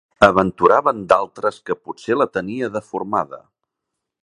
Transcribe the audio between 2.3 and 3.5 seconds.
tenia deformada.